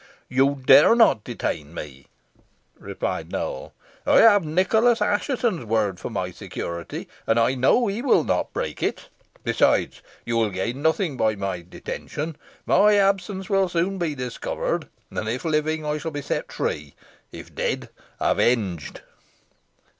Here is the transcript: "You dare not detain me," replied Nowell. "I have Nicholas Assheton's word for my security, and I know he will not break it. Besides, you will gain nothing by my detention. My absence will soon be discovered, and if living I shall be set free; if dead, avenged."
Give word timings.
"You 0.29 0.59
dare 0.65 0.95
not 0.95 1.23
detain 1.23 1.75
me," 1.75 2.07
replied 2.79 3.31
Nowell. 3.31 3.71
"I 4.03 4.17
have 4.21 4.43
Nicholas 4.43 4.99
Assheton's 4.99 5.63
word 5.65 5.99
for 5.99 6.09
my 6.09 6.31
security, 6.31 7.07
and 7.27 7.39
I 7.39 7.53
know 7.53 7.85
he 7.85 8.01
will 8.01 8.23
not 8.23 8.51
break 8.51 8.81
it. 8.81 9.09
Besides, 9.43 10.01
you 10.25 10.37
will 10.37 10.49
gain 10.49 10.81
nothing 10.81 11.17
by 11.17 11.35
my 11.35 11.61
detention. 11.61 12.35
My 12.65 12.95
absence 12.95 13.47
will 13.47 13.69
soon 13.69 13.99
be 13.99 14.15
discovered, 14.15 14.87
and 15.11 15.29
if 15.29 15.45
living 15.45 15.85
I 15.85 15.99
shall 15.99 16.09
be 16.09 16.23
set 16.23 16.51
free; 16.51 16.95
if 17.31 17.53
dead, 17.53 17.89
avenged." 18.19 19.01